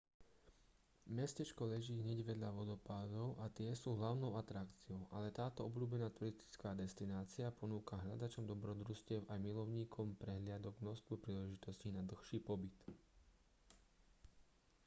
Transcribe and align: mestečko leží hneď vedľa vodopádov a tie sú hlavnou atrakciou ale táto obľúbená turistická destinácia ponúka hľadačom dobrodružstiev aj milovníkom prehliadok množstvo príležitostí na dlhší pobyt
mestečko 1.17 1.63
leží 1.71 1.93
hneď 2.01 2.19
vedľa 2.29 2.49
vodopádov 2.59 3.27
a 3.43 3.53
tie 3.57 3.69
sú 3.81 3.89
hlavnou 3.99 4.31
atrakciou 4.41 5.01
ale 5.15 5.27
táto 5.39 5.59
obľúbená 5.69 6.07
turistická 6.17 6.69
destinácia 6.83 7.47
ponúka 7.59 7.95
hľadačom 8.05 8.43
dobrodružstiev 8.51 9.21
aj 9.31 9.37
milovníkom 9.47 10.07
prehliadok 10.21 10.73
množstvo 10.83 11.13
príležitostí 11.25 11.87
na 11.93 12.01
dlhší 12.09 12.37
pobyt 12.47 12.73